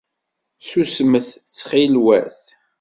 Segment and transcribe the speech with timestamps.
[0.69, 2.41] Susmet ttxilwat.